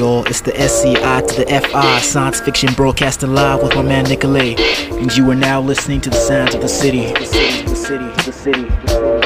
y'all? 0.00 0.24
It's 0.24 0.40
the 0.40 0.58
SCI 0.58 1.20
to 1.20 1.44
the 1.44 1.60
FI, 1.60 1.98
science 2.00 2.40
fiction 2.40 2.72
broadcasting 2.72 3.34
live 3.34 3.62
with 3.62 3.74
my 3.74 3.82
man 3.82 4.04
Nicolay. 4.04 4.54
And 4.92 5.14
you 5.14 5.30
are 5.30 5.34
now 5.34 5.60
listening 5.60 6.00
to 6.00 6.10
the 6.10 6.16
sounds 6.16 6.54
of 6.54 6.62
the 6.62 6.68
city. 6.68 7.12
The 7.12 7.26
city, 7.26 7.62
the 7.68 7.76
city, 7.76 8.04
the 8.24 8.32
city. 8.32 8.62
The 8.64 9.19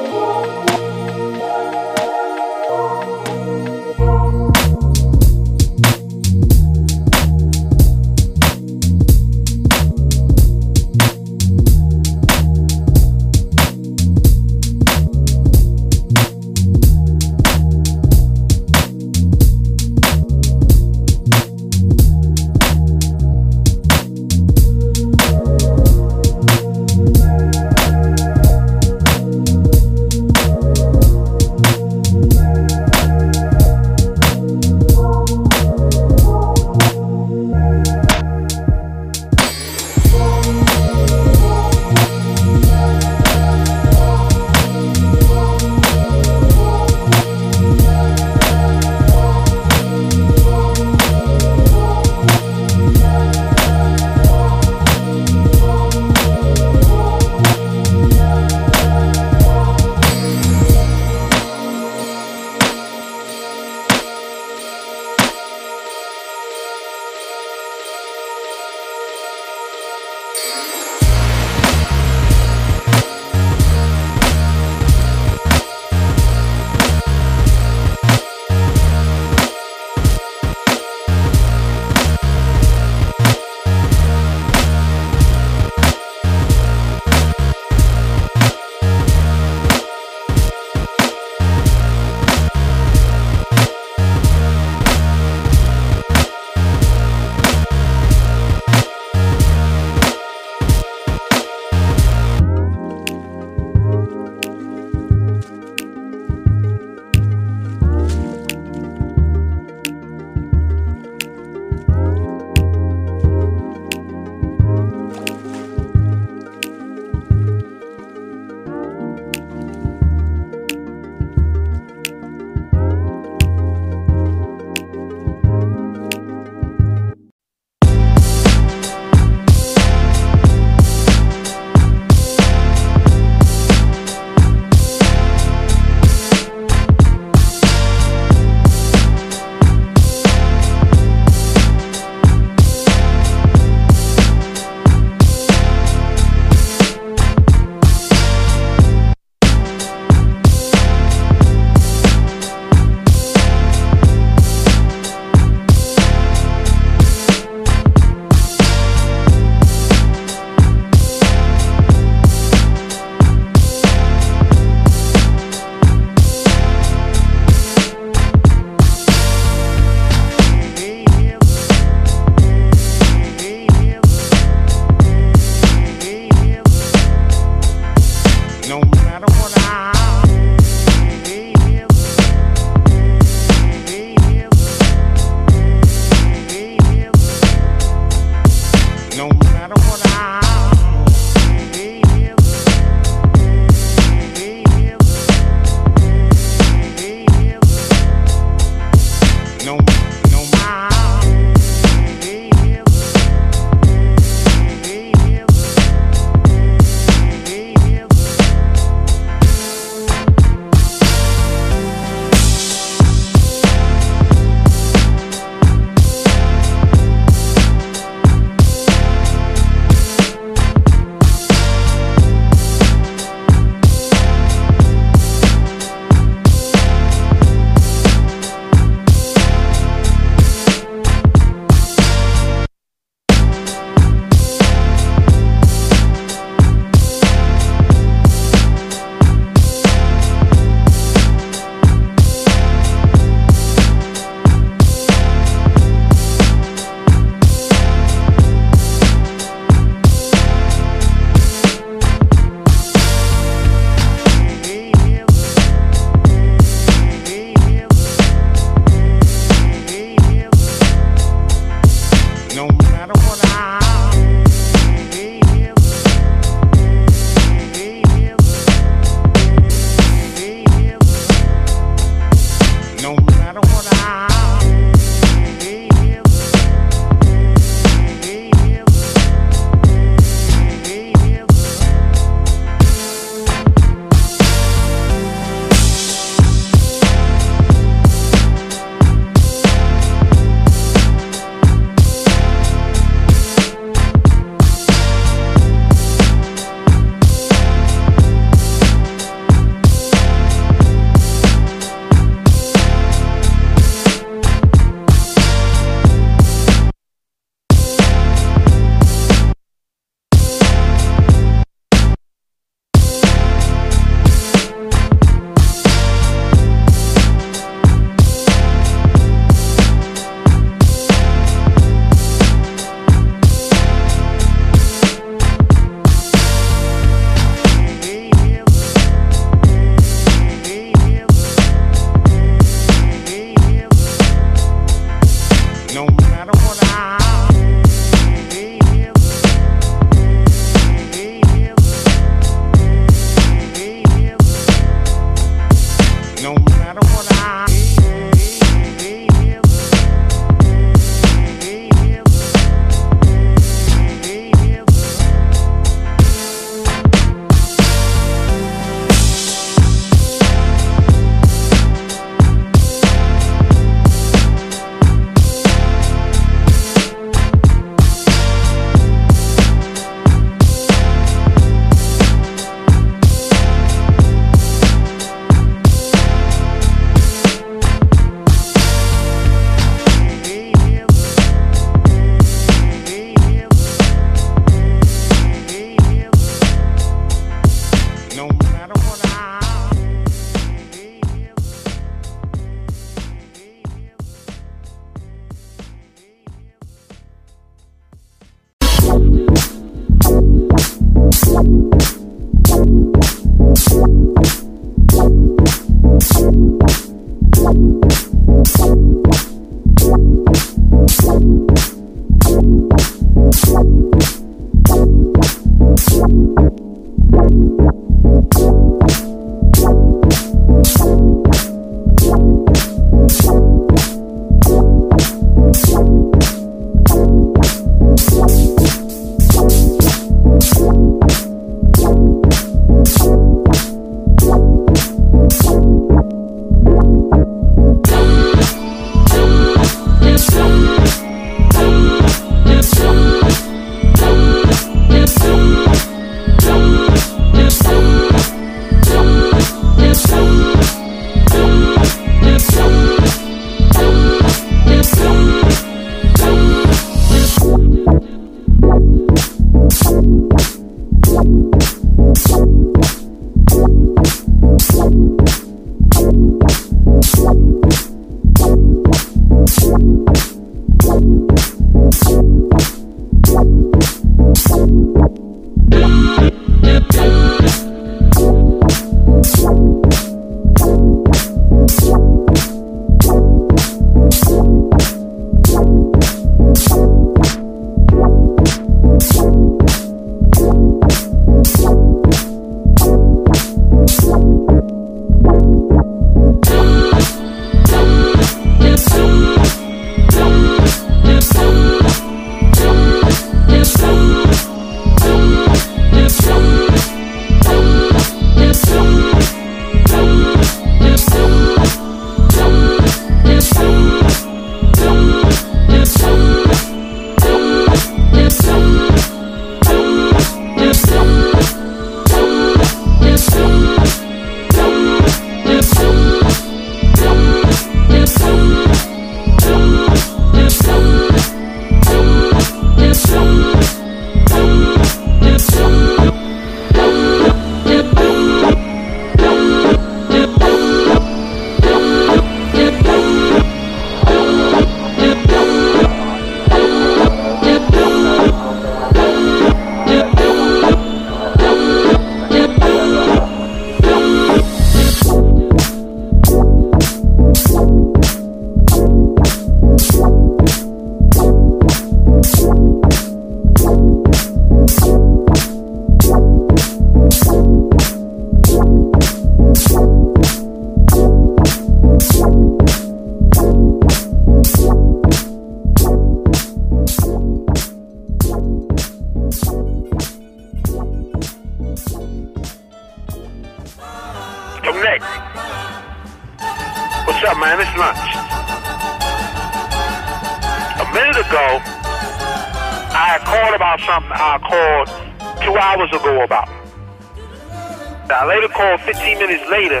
minutes 599.46 599.68
later, 599.70 600.00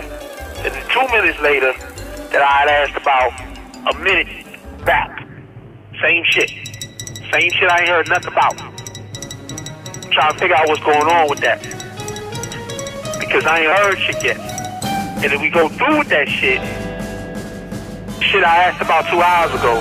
two 0.92 1.06
minutes 1.10 1.40
later, 1.40 1.72
that 2.30 2.42
I 2.42 2.62
had 2.62 2.68
asked 2.68 2.96
about 2.96 3.32
a 3.92 3.98
minute 3.98 4.28
back. 4.84 5.26
Same 6.00 6.22
shit. 6.30 6.50
Same 7.32 7.50
shit 7.50 7.68
I 7.68 7.80
ain't 7.80 7.88
heard 7.88 8.08
nothing 8.08 8.28
about. 8.28 8.60
I'm 8.60 10.10
trying 10.12 10.32
to 10.32 10.38
figure 10.38 10.54
out 10.54 10.68
what's 10.68 10.82
going 10.82 11.08
on 11.08 11.28
with 11.28 11.40
that. 11.40 11.60
Because 13.18 13.44
I 13.44 13.60
ain't 13.60 13.78
heard 13.78 13.98
shit 13.98 14.22
yet. 14.22 14.38
And 15.24 15.32
if 15.32 15.40
we 15.40 15.50
go 15.50 15.68
through 15.68 15.98
with 15.98 16.08
that 16.08 16.28
shit, 16.28 16.60
shit 18.22 18.44
I 18.44 18.70
asked 18.70 18.80
about 18.80 19.10
two 19.10 19.20
hours 19.20 19.50
ago, 19.58 19.80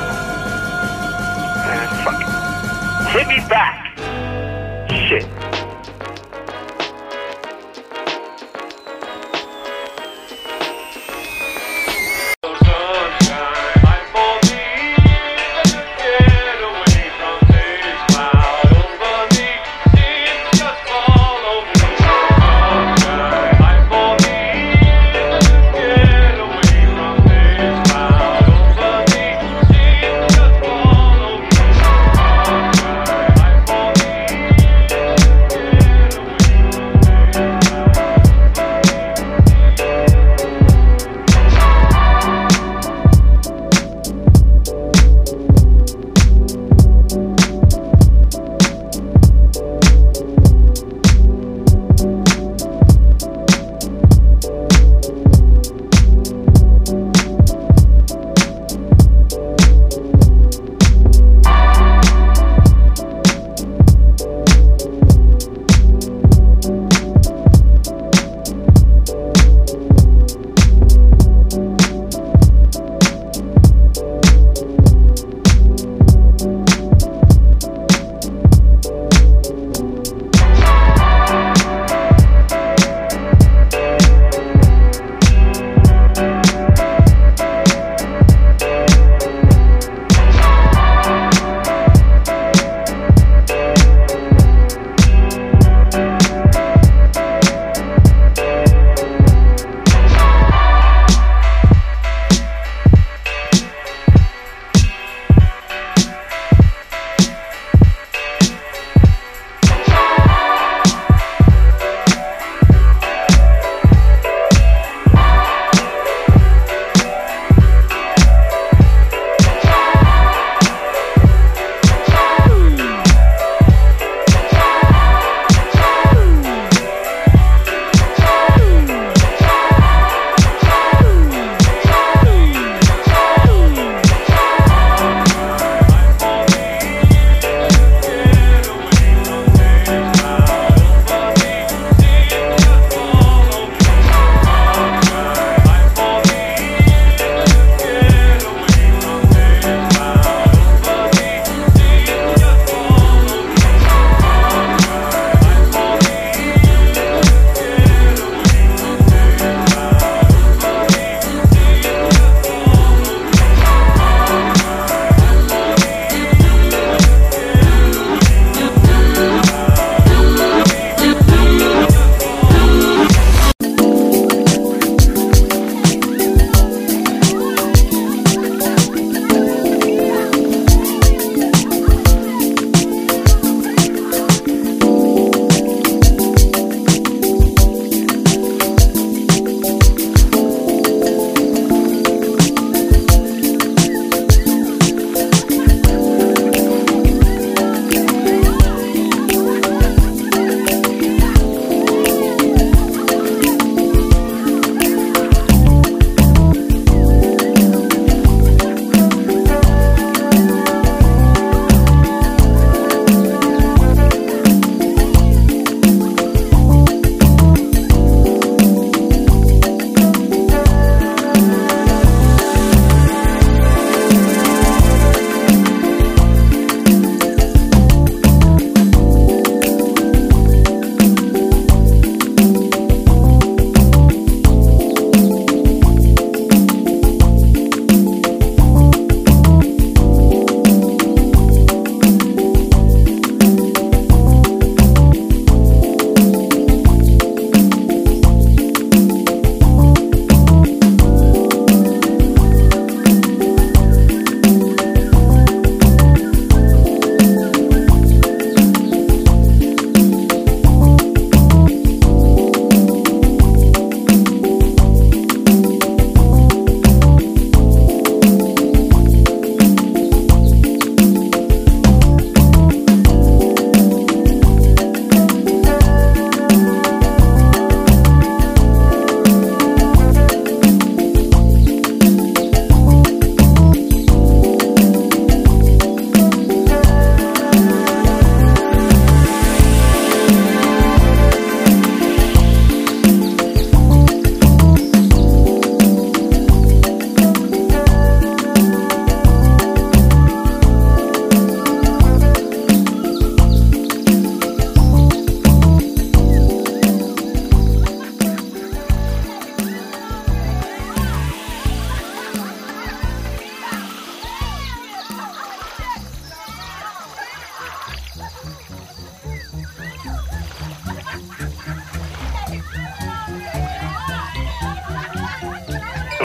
man, 1.69 1.87
fuck 2.03 2.19
it. 2.19 3.19
Hit 3.19 3.27
me 3.27 3.47
back. 3.47 3.90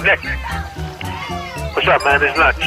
What's 0.07 1.89
up, 1.89 2.05
man? 2.05 2.23
It's 2.23 2.39
lunch. 2.39 2.61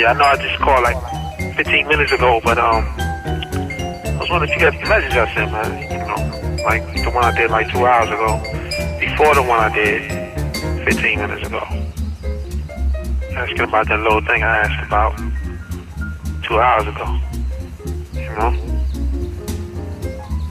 Yeah, 0.00 0.10
I 0.10 0.14
know 0.18 0.24
I 0.24 0.36
just 0.42 0.58
called 0.58 0.82
like 0.82 1.54
15 1.54 1.86
minutes 1.86 2.10
ago, 2.10 2.40
but 2.42 2.58
um, 2.58 2.82
I 2.98 4.16
was 4.18 4.28
wondering 4.28 4.50
if 4.50 4.58
you 4.58 4.68
got 4.68 4.74
the 4.82 4.88
message 4.88 5.12
I 5.14 5.32
sent, 5.32 5.52
man. 5.52 5.78
You 5.78 5.98
know, 6.02 6.64
like 6.64 6.82
the 7.04 7.10
one 7.14 7.22
I 7.22 7.30
did 7.38 7.52
like 7.52 7.70
two 7.70 7.86
hours 7.86 8.10
ago, 8.10 8.34
before 8.98 9.32
the 9.36 9.44
one 9.46 9.60
I 9.60 9.72
did 9.72 10.10
15 10.90 11.18
minutes 11.20 11.46
ago. 11.46 11.62
Asking 13.38 13.60
about 13.60 13.86
that 13.86 14.00
little 14.00 14.20
thing 14.22 14.42
I 14.42 14.66
asked 14.66 14.86
about 14.88 15.14
two 16.42 16.58
hours 16.58 16.88
ago. 16.88 17.06
You 18.18 18.34
know? 18.34 18.50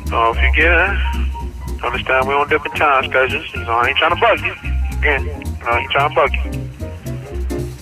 So 0.08 0.32
if 0.32 0.40
you 0.40 0.52
get 0.56 0.72
it, 0.72 1.84
understand 1.84 2.26
we're 2.26 2.38
on 2.38 2.48
different 2.48 2.78
time 2.78 3.04
schedules. 3.04 3.46
You 3.54 3.64
I 3.64 3.90
ain't 3.90 3.98
trying 3.98 4.16
to 4.16 4.22
bug 4.22 4.40
you. 4.40 4.56
Again, 5.00 5.47
you 5.68 5.74
know, 5.74 5.78
I 5.78 5.82
ain't 5.82 5.92
trying 5.92 6.10
to 6.10 6.16
bug 6.16 6.34
you. 6.34 6.42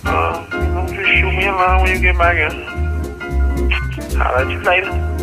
Uh, 0.06 0.48
you 0.54 0.60
know, 0.60 0.88
just 0.88 1.10
shoot 1.10 1.34
me 1.36 1.46
a 1.46 1.52
line 1.52 1.84
when 1.84 1.96
you 1.96 2.02
get 2.02 2.18
back 2.18 2.38
in. 2.38 4.22
I'll 4.22 4.38
at 4.38 4.50
you 4.50 4.60
later. 4.60 5.15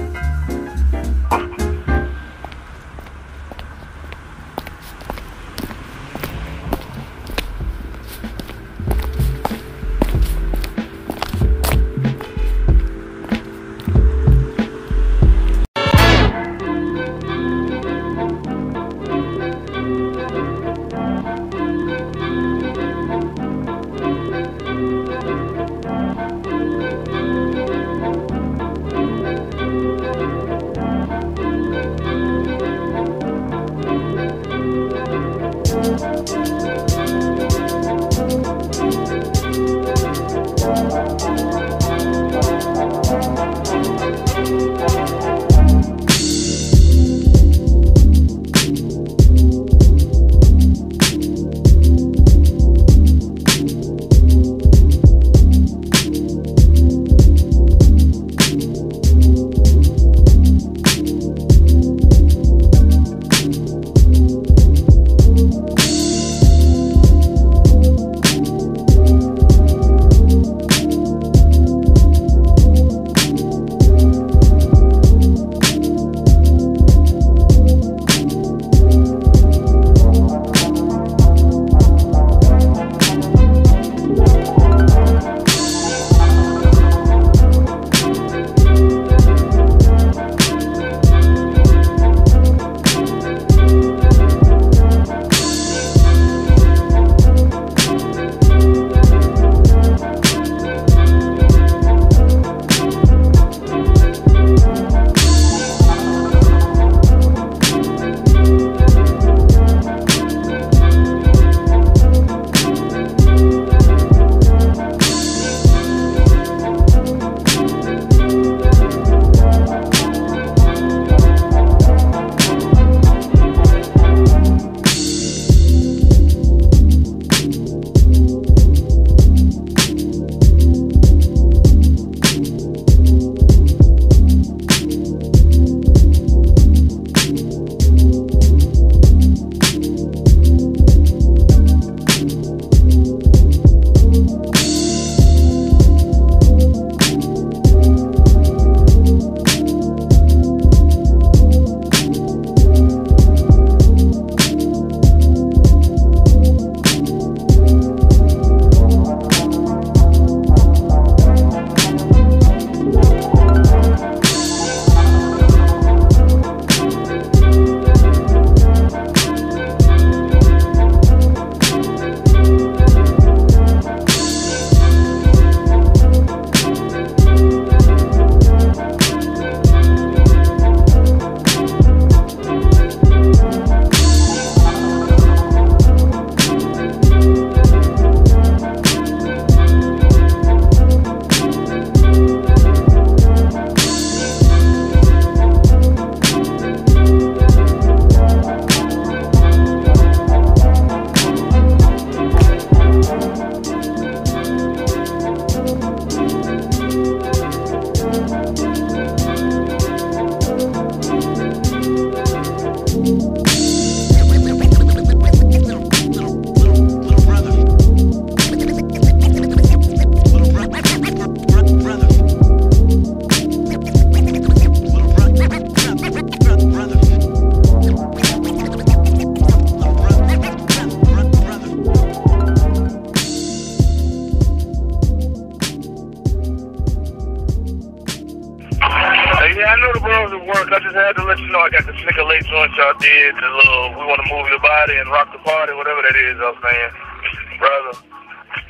Brother, 247.63 247.99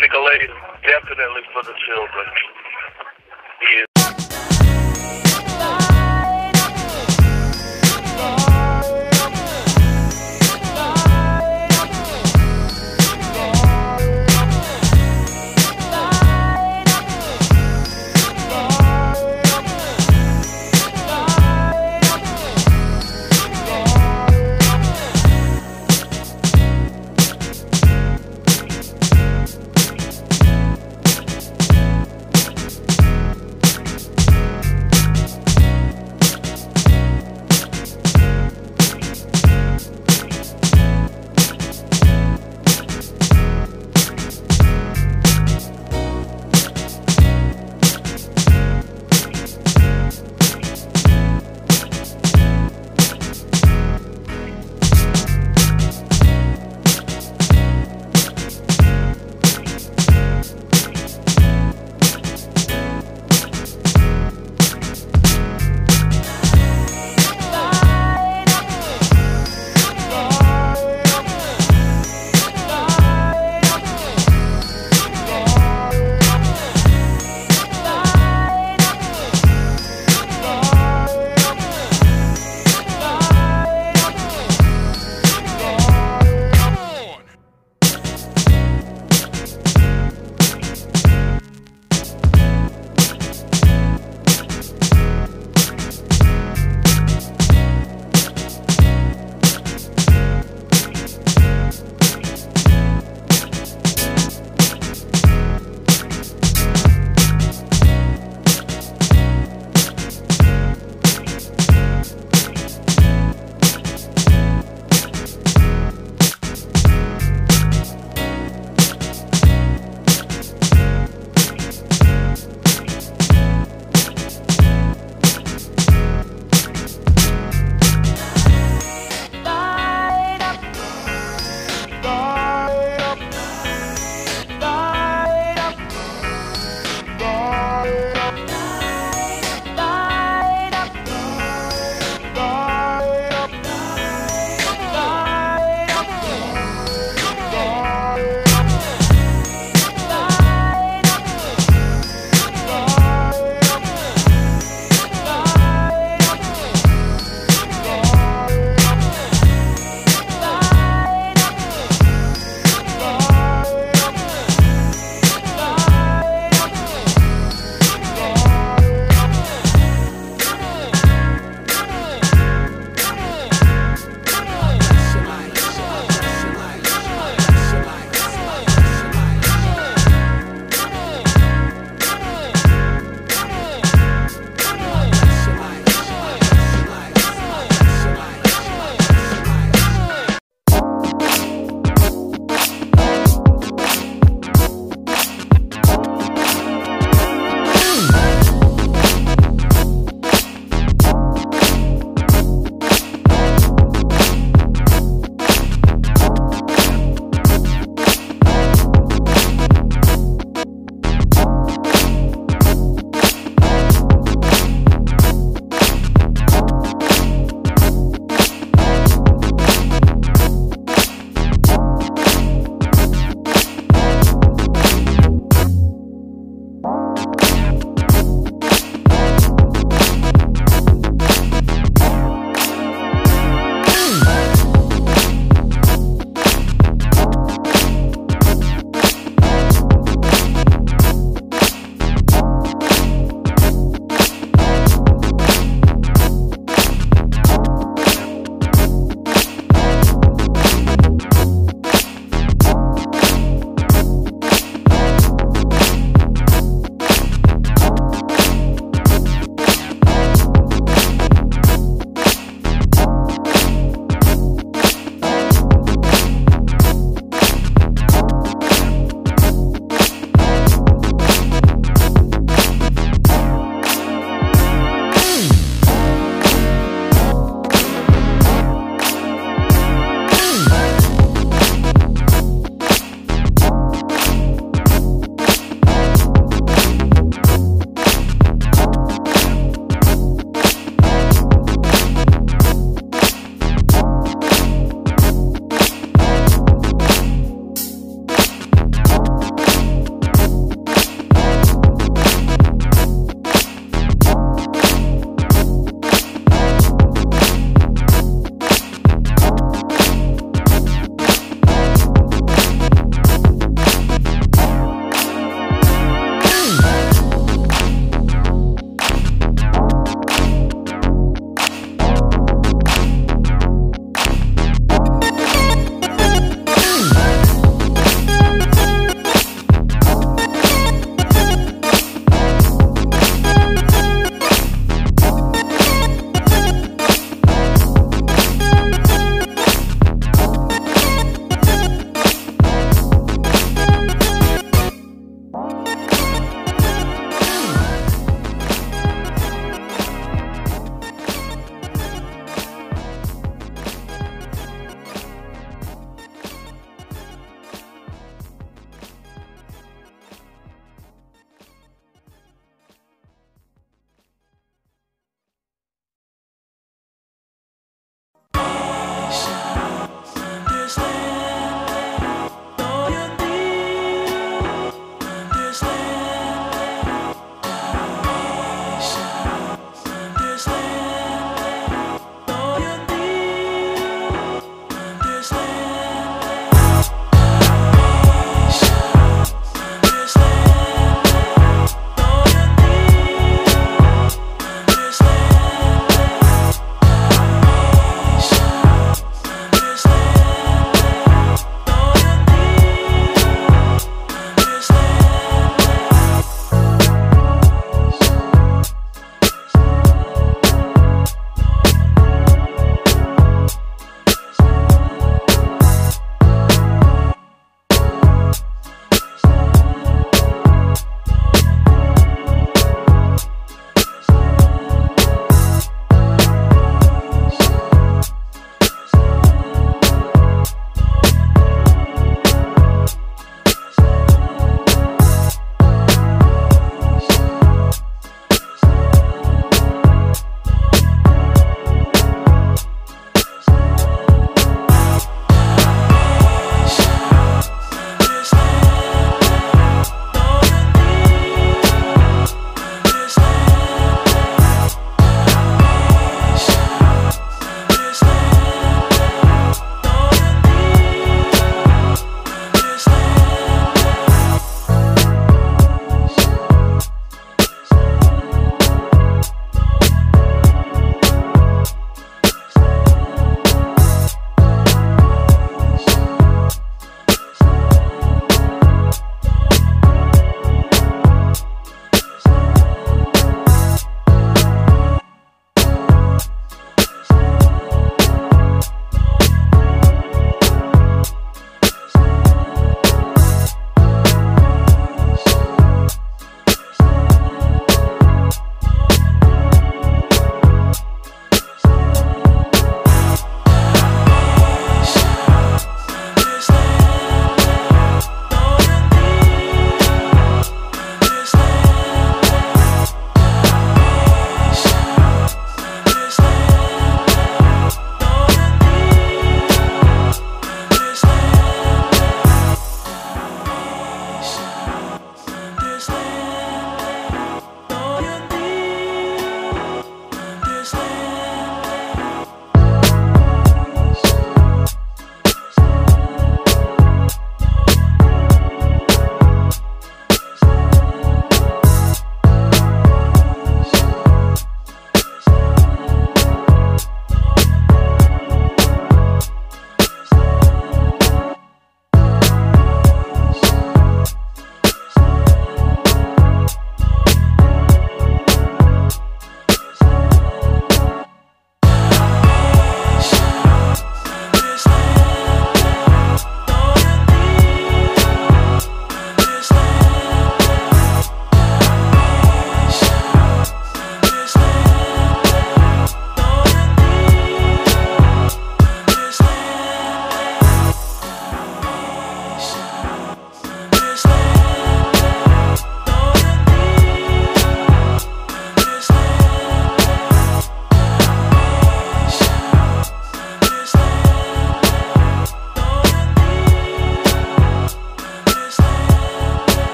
Nicolay, 0.00 0.46
definitely 0.86 1.42
for 1.52 1.64
the 1.64 1.74
children. 1.90 2.26